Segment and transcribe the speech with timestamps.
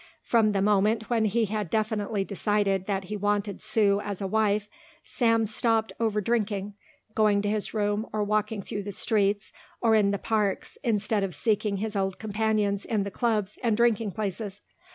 [0.23, 4.67] From the moment when he had definitely decided that he wanted Sue as a wife,
[5.03, 6.73] Sam stopped overdrinking,
[7.13, 11.35] going to his room or walking through the streets or in the parks instead of
[11.35, 14.61] seeking his old companions in the clubs and drinking places.